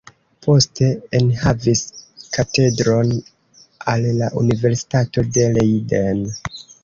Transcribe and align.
Poste 0.43 0.87
enhavis 1.17 1.83
katedron 2.37 3.13
al 3.93 4.09
la 4.23 4.31
universitato 4.43 5.27
de 5.39 5.45
Leiden. 5.59 6.27